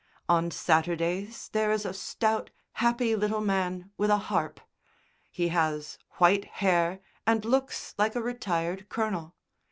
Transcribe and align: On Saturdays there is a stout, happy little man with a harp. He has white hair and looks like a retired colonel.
On 0.27 0.49
Saturdays 0.49 1.49
there 1.49 1.71
is 1.71 1.85
a 1.85 1.93
stout, 1.93 2.49
happy 2.71 3.15
little 3.15 3.39
man 3.39 3.91
with 3.99 4.09
a 4.09 4.17
harp. 4.17 4.59
He 5.29 5.49
has 5.49 5.99
white 6.13 6.45
hair 6.45 7.01
and 7.27 7.45
looks 7.45 7.93
like 7.99 8.15
a 8.15 8.21
retired 8.23 8.89
colonel. 8.89 9.35